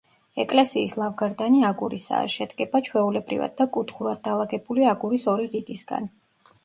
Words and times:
ეკლესიის 0.43 0.95
ლავგარდანი 1.01 1.59
აგურისაა, 1.67 2.31
შედგება 2.35 2.81
ჩვეულებრივად 2.87 3.55
და 3.63 3.69
კუთხურად 3.79 4.25
დალაგებული 4.29 4.89
აგურის 4.95 5.29
ორი 5.35 5.47
რიგისგან. 5.55 6.11